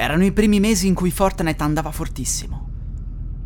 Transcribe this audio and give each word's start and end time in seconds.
Erano 0.00 0.24
i 0.24 0.30
primi 0.30 0.60
mesi 0.60 0.86
in 0.86 0.94
cui 0.94 1.10
Fortnite 1.10 1.64
andava 1.64 1.90
fortissimo. 1.90 2.68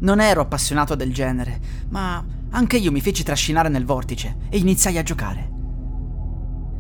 Non 0.01 0.21
ero 0.21 0.43
appassionato 0.43 0.95
del 0.95 1.11
genere, 1.11 1.59
ma 1.89 2.23
anche 2.51 2.77
io 2.77 2.93
mi 2.93 3.01
feci 3.01 3.23
trascinare 3.23 3.71
nel 3.71 3.87
vortice 3.87 4.37
e 4.51 4.59
iniziai 4.59 4.99
a 4.99 5.03
giocare. 5.03 5.51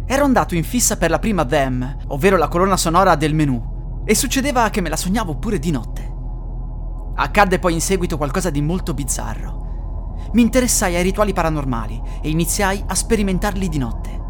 Ero 0.04 0.24
andato 0.24 0.54
in 0.54 0.62
fissa 0.62 0.98
per 0.98 1.08
la 1.08 1.18
prima 1.18 1.46
Them, 1.46 2.00
ovvero 2.08 2.36
la 2.36 2.48
colonna 2.48 2.76
sonora 2.76 3.14
del 3.14 3.32
menu, 3.32 4.02
e 4.04 4.14
succedeva 4.14 4.68
che 4.68 4.82
me 4.82 4.90
la 4.90 4.96
sognavo 4.96 5.38
pure 5.38 5.58
di 5.58 5.70
notte. 5.70 6.12
Accadde 7.14 7.58
poi 7.58 7.72
in 7.72 7.80
seguito 7.80 8.18
qualcosa 8.18 8.50
di 8.50 8.60
molto 8.60 8.92
bizzarro. 8.92 10.26
Mi 10.34 10.42
interessai 10.42 10.96
ai 10.96 11.02
rituali 11.02 11.32
paranormali 11.32 11.98
e 12.20 12.28
iniziai 12.28 12.84
a 12.86 12.94
sperimentarli 12.94 13.70
di 13.70 13.78
notte. 13.78 14.21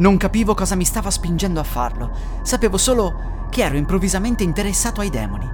Non 0.00 0.16
capivo 0.16 0.54
cosa 0.54 0.76
mi 0.76 0.84
stava 0.84 1.10
spingendo 1.10 1.60
a 1.60 1.64
farlo, 1.64 2.10
sapevo 2.40 2.78
solo 2.78 3.48
che 3.50 3.64
ero 3.64 3.76
improvvisamente 3.76 4.42
interessato 4.42 5.02
ai 5.02 5.10
demoni. 5.10 5.46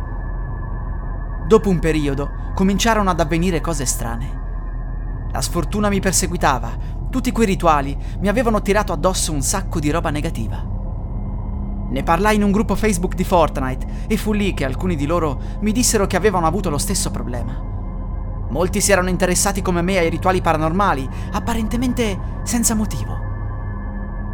Dopo 1.49 1.69
un 1.69 1.81
periodo 1.81 2.31
cominciarono 2.55 3.11
ad 3.11 3.19
avvenire 3.19 3.61
cose 3.61 3.85
strane. 3.85 4.45
La 5.33 5.41
sfortuna 5.41 5.89
mi 5.89 5.99
perseguitava, 5.99 6.71
tutti 7.11 7.33
quei 7.33 7.49
rituali 7.49 7.99
mi 8.21 8.29
avevano 8.29 8.63
tirato 8.63 8.93
addosso 8.93 9.33
un 9.33 9.43
sacco 9.43 9.81
di 9.81 9.91
roba 9.91 10.11
negativa. 10.11 10.65
Ne 11.89 12.03
parlai 12.05 12.37
in 12.37 12.45
un 12.45 12.53
gruppo 12.53 12.77
Facebook 12.77 13.17
di 13.17 13.25
Fortnite 13.25 14.07
e 14.07 14.17
fu 14.17 14.33
lì 14.33 14.55
che 14.55 14.65
alcuni 14.65 14.95
di 14.95 15.07
loro 15.07 15.41
mi 15.59 15.73
dissero 15.73 16.07
che 16.07 16.17
avevano 16.17 16.47
avuto 16.47 16.71
lo 16.71 16.79
stesso 16.79 17.11
problema. 17.11 17.61
Molti 18.49 18.81
si 18.81 18.93
erano 18.93 19.09
interessati 19.09 19.61
come 19.61 19.83
me 19.83 19.99
ai 19.99 20.09
rituali 20.09 20.41
paranormali, 20.41 21.09
apparentemente 21.33 22.41
senza 22.45 22.77
motivo. 22.77 23.26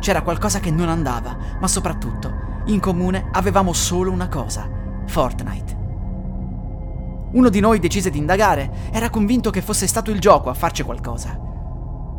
C'era 0.03 0.23
qualcosa 0.23 0.59
che 0.59 0.73
non 0.73 0.89
andava, 0.89 1.37
ma 1.61 1.69
soprattutto 1.69 2.61
in 2.65 2.81
comune 2.81 3.29
avevamo 3.31 3.73
solo 3.73 4.11
una 4.11 4.27
cosa, 4.27 4.69
Fortnite. 5.07 5.79
Uno 7.35 7.49
di 7.49 7.61
noi 7.61 7.79
decise 7.79 8.11
di 8.11 8.19
indagare, 8.19 8.91
era 8.91 9.11
convinto 9.11 9.51
che 9.51 9.63
fosse 9.63 9.87
stato 9.87 10.11
il 10.11 10.19
gioco 10.19 10.51
a 10.51 10.55
farci 10.55 10.83
qualcosa. 10.83 11.39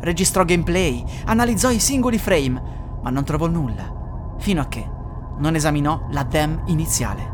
Registrò 0.00 0.46
gameplay, 0.46 1.04
analizzò 1.26 1.68
i 1.70 1.78
singoli 1.78 2.16
frame, 2.16 2.62
ma 3.02 3.10
non 3.10 3.22
trovò 3.22 3.48
nulla, 3.48 4.34
fino 4.38 4.62
a 4.62 4.66
che 4.66 4.90
non 5.36 5.54
esaminò 5.54 6.06
la 6.08 6.22
dem 6.22 6.62
iniziale. 6.68 7.32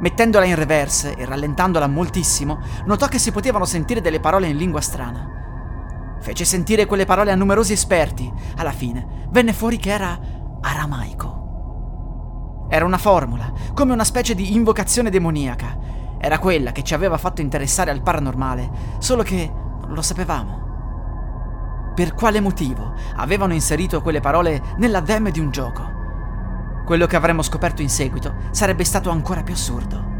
Mettendola 0.00 0.46
in 0.46 0.56
reverse 0.56 1.14
e 1.14 1.24
rallentandola 1.24 1.86
moltissimo, 1.86 2.58
notò 2.86 3.06
che 3.06 3.20
si 3.20 3.30
potevano 3.30 3.66
sentire 3.66 4.00
delle 4.00 4.18
parole 4.18 4.48
in 4.48 4.56
lingua 4.56 4.80
strana. 4.80 5.37
Fece 6.20 6.44
sentire 6.44 6.86
quelle 6.86 7.04
parole 7.04 7.30
a 7.30 7.36
numerosi 7.36 7.72
esperti. 7.72 8.30
Alla 8.56 8.72
fine 8.72 9.26
venne 9.30 9.52
fuori 9.52 9.76
che 9.76 9.90
era 9.90 10.18
aramaico. 10.60 12.66
Era 12.68 12.84
una 12.84 12.98
formula, 12.98 13.50
come 13.72 13.92
una 13.92 14.04
specie 14.04 14.34
di 14.34 14.54
invocazione 14.54 15.10
demoniaca. 15.10 15.78
Era 16.18 16.38
quella 16.38 16.72
che 16.72 16.82
ci 16.82 16.94
aveva 16.94 17.16
fatto 17.16 17.40
interessare 17.40 17.90
al 17.90 18.02
paranormale, 18.02 18.70
solo 18.98 19.22
che 19.22 19.50
non 19.80 19.94
lo 19.94 20.02
sapevamo. 20.02 20.66
Per 21.94 22.14
quale 22.14 22.40
motivo 22.40 22.92
avevano 23.16 23.54
inserito 23.54 24.02
quelle 24.02 24.20
parole 24.20 24.60
nella 24.76 25.00
dem 25.00 25.30
di 25.30 25.40
un 25.40 25.50
gioco? 25.50 25.96
Quello 26.84 27.06
che 27.06 27.16
avremmo 27.16 27.42
scoperto 27.42 27.82
in 27.82 27.88
seguito 27.88 28.34
sarebbe 28.50 28.84
stato 28.84 29.10
ancora 29.10 29.42
più 29.42 29.54
assurdo. 29.54 30.17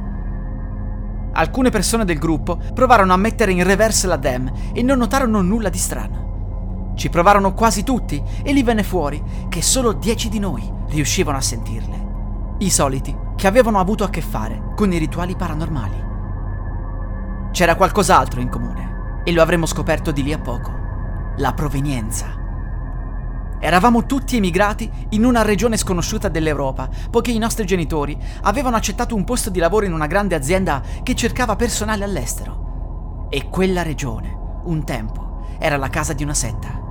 Alcune 1.38 1.70
persone 1.70 2.04
del 2.04 2.18
gruppo 2.18 2.58
provarono 2.74 3.12
a 3.12 3.16
mettere 3.16 3.52
in 3.52 3.62
reverse 3.62 4.08
la 4.08 4.16
dem 4.16 4.50
e 4.72 4.82
non 4.82 4.98
notarono 4.98 5.40
nulla 5.40 5.68
di 5.68 5.78
strano. 5.78 6.92
Ci 6.96 7.10
provarono 7.10 7.54
quasi 7.54 7.84
tutti 7.84 8.20
e 8.42 8.52
lì 8.52 8.64
venne 8.64 8.82
fuori 8.82 9.22
che 9.48 9.62
solo 9.62 9.92
dieci 9.92 10.28
di 10.28 10.40
noi 10.40 10.68
riuscivano 10.88 11.38
a 11.38 11.40
sentirle. 11.40 12.06
I 12.58 12.70
soliti 12.70 13.16
che 13.36 13.46
avevano 13.46 13.78
avuto 13.78 14.02
a 14.02 14.10
che 14.10 14.20
fare 14.20 14.72
con 14.74 14.92
i 14.92 14.98
rituali 14.98 15.36
paranormali. 15.36 16.06
C'era 17.52 17.76
qualcos'altro 17.76 18.40
in 18.40 18.48
comune 18.48 19.20
e 19.22 19.30
lo 19.30 19.40
avremmo 19.40 19.66
scoperto 19.66 20.10
di 20.10 20.24
lì 20.24 20.32
a 20.32 20.40
poco. 20.40 20.72
La 21.36 21.54
provenienza. 21.54 22.37
Eravamo 23.60 24.06
tutti 24.06 24.36
emigrati 24.36 24.88
in 25.10 25.24
una 25.24 25.42
regione 25.42 25.76
sconosciuta 25.76 26.28
dell'Europa, 26.28 26.88
poiché 27.10 27.32
i 27.32 27.38
nostri 27.38 27.66
genitori 27.66 28.16
avevano 28.42 28.76
accettato 28.76 29.16
un 29.16 29.24
posto 29.24 29.50
di 29.50 29.58
lavoro 29.58 29.84
in 29.84 29.92
una 29.92 30.06
grande 30.06 30.36
azienda 30.36 30.80
che 31.02 31.16
cercava 31.16 31.56
personale 31.56 32.04
all'estero. 32.04 33.26
E 33.30 33.48
quella 33.48 33.82
regione, 33.82 34.60
un 34.64 34.84
tempo, 34.84 35.42
era 35.58 35.76
la 35.76 35.88
casa 35.88 36.12
di 36.12 36.22
una 36.22 36.34
setta. 36.34 36.86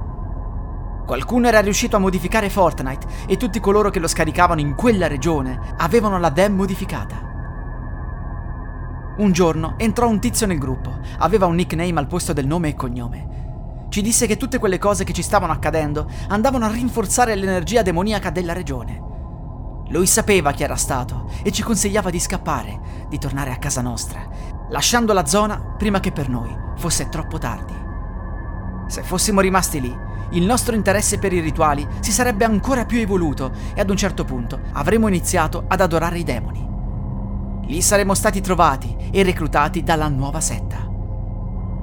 Qualcuno 1.05 1.47
era 1.47 1.61
riuscito 1.61 1.95
a 1.95 1.99
modificare 1.99 2.49
Fortnite 2.49 3.07
e 3.27 3.37
tutti 3.37 3.61
coloro 3.61 3.89
che 3.89 3.99
lo 3.99 4.09
scaricavano 4.09 4.59
in 4.59 4.75
quella 4.75 5.07
regione 5.07 5.57
avevano 5.77 6.19
la 6.19 6.29
dem 6.29 6.53
modificata. 6.53 7.25
Un 9.19 9.31
giorno 9.31 9.75
entrò 9.77 10.09
un 10.09 10.19
tizio 10.19 10.45
nel 10.45 10.59
gruppo, 10.59 10.99
aveva 11.19 11.45
un 11.45 11.55
nickname 11.55 11.97
al 11.97 12.07
posto 12.07 12.33
del 12.33 12.45
nome 12.45 12.67
e 12.67 12.75
cognome 12.75 13.37
ci 13.97 14.03
disse 14.03 14.27
che 14.27 14.37
tutte 14.37 14.59
quelle 14.59 14.77
cose 14.77 15.03
che 15.03 15.11
ci 15.11 15.23
stavano 15.23 15.51
accadendo 15.51 16.07
andavano 16.27 16.65
a 16.65 16.71
rinforzare 16.71 17.33
l'energia 17.33 17.81
demoniaca 17.81 18.29
della 18.29 18.53
regione. 18.53 19.01
Lui 19.87 20.05
sapeva 20.05 20.51
chi 20.51 20.61
era 20.61 20.75
stato 20.75 21.27
e 21.41 21.51
ci 21.51 21.63
consigliava 21.63 22.11
di 22.11 22.19
scappare, 22.19 23.07
di 23.09 23.17
tornare 23.17 23.49
a 23.51 23.57
casa 23.57 23.81
nostra, 23.81 24.23
lasciando 24.69 25.13
la 25.13 25.25
zona 25.25 25.73
prima 25.79 25.99
che 25.99 26.11
per 26.11 26.29
noi 26.29 26.55
fosse 26.75 27.09
troppo 27.09 27.39
tardi. 27.39 27.73
Se 28.85 29.01
fossimo 29.01 29.41
rimasti 29.41 29.81
lì, 29.81 29.97
il 30.33 30.45
nostro 30.45 30.75
interesse 30.75 31.17
per 31.17 31.33
i 31.33 31.39
rituali 31.39 31.87
si 31.99 32.11
sarebbe 32.11 32.45
ancora 32.45 32.85
più 32.85 32.99
evoluto 32.99 33.51
e 33.73 33.81
ad 33.81 33.89
un 33.89 33.97
certo 33.97 34.25
punto 34.25 34.59
avremmo 34.73 35.07
iniziato 35.07 35.63
ad 35.67 35.81
adorare 35.81 36.19
i 36.19 36.23
demoni. 36.23 36.69
Lì 37.65 37.81
saremmo 37.81 38.13
stati 38.13 38.41
trovati 38.41 38.95
e 39.09 39.23
reclutati 39.23 39.81
dalla 39.81 40.07
nuova 40.07 40.39
setta. 40.39 40.86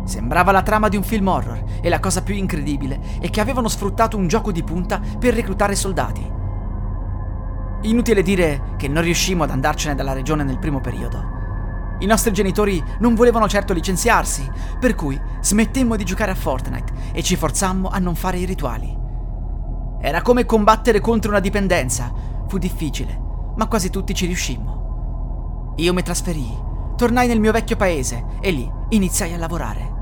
Sembrava 0.04 0.52
la 0.52 0.62
trama 0.62 0.88
di 0.88 0.96
un 0.96 1.02
film 1.02 1.28
horror 1.28 1.62
e 1.80 1.88
la 1.88 1.98
cosa 1.98 2.22
più 2.22 2.34
incredibile 2.34 3.00
è 3.20 3.30
che 3.30 3.40
avevano 3.40 3.68
sfruttato 3.68 4.16
un 4.16 4.28
gioco 4.28 4.52
di 4.52 4.62
punta 4.62 5.00
per 5.18 5.34
reclutare 5.34 5.74
soldati. 5.74 6.32
Inutile 7.82 8.22
dire 8.22 8.74
che 8.76 8.88
non 8.88 9.02
riuscimmo 9.02 9.44
ad 9.44 9.50
andarcene 9.50 9.94
dalla 9.94 10.12
regione 10.12 10.44
nel 10.44 10.58
primo 10.58 10.80
periodo. 10.80 11.42
I 12.00 12.06
nostri 12.06 12.32
genitori 12.32 12.82
non 12.98 13.14
volevano 13.14 13.48
certo 13.48 13.72
licenziarsi, 13.72 14.50
per 14.78 14.94
cui 14.94 15.20
smettemmo 15.40 15.96
di 15.96 16.04
giocare 16.04 16.32
a 16.32 16.34
Fortnite 16.34 16.92
e 17.12 17.22
ci 17.22 17.36
forzammo 17.36 17.88
a 17.88 17.98
non 17.98 18.14
fare 18.14 18.38
i 18.38 18.44
rituali. 18.44 18.94
Era 20.00 20.20
come 20.20 20.44
combattere 20.44 21.00
contro 21.00 21.30
una 21.30 21.40
dipendenza. 21.40 22.12
Fu 22.46 22.58
difficile, 22.58 23.18
ma 23.56 23.66
quasi 23.66 23.90
tutti 23.90 24.12
ci 24.12 24.26
riuscimmo. 24.26 25.72
Io 25.76 25.94
mi 25.94 26.02
trasferii, 26.02 26.58
tornai 26.96 27.26
nel 27.26 27.40
mio 27.40 27.52
vecchio 27.52 27.76
paese 27.76 28.24
e 28.40 28.50
lì 28.50 28.70
iniziai 28.90 29.32
a 29.32 29.38
lavorare. 29.38 29.93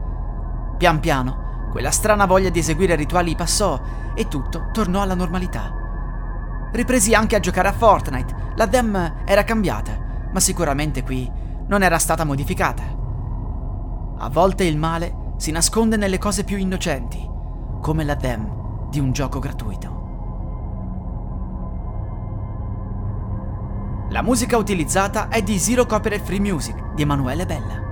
Pian 0.82 0.98
piano, 0.98 1.68
quella 1.70 1.92
strana 1.92 2.26
voglia 2.26 2.50
di 2.50 2.58
eseguire 2.58 2.96
rituali 2.96 3.36
passò 3.36 3.80
e 4.16 4.26
tutto 4.26 4.70
tornò 4.72 5.00
alla 5.00 5.14
normalità. 5.14 5.72
Ripresi 6.72 7.14
anche 7.14 7.36
a 7.36 7.38
giocare 7.38 7.68
a 7.68 7.72
Fortnite. 7.72 8.34
La 8.56 8.66
dem 8.66 9.22
era 9.24 9.44
cambiata, 9.44 9.96
ma 10.32 10.40
sicuramente 10.40 11.04
qui 11.04 11.30
non 11.68 11.84
era 11.84 12.00
stata 12.00 12.24
modificata. 12.24 12.82
A 14.18 14.28
volte 14.28 14.64
il 14.64 14.76
male 14.76 15.34
si 15.36 15.52
nasconde 15.52 15.96
nelle 15.96 16.18
cose 16.18 16.42
più 16.42 16.56
innocenti, 16.56 17.30
come 17.80 18.02
la 18.02 18.16
dem 18.16 18.88
di 18.90 18.98
un 18.98 19.12
gioco 19.12 19.38
gratuito. 19.38 20.00
La 24.08 24.22
musica 24.22 24.56
utilizzata 24.56 25.28
è 25.28 25.42
di 25.42 25.56
Zero 25.60 25.86
Copyright 25.86 26.24
Free 26.24 26.40
Music 26.40 26.92
di 26.94 27.02
Emanuele 27.02 27.46
Bella. 27.46 27.91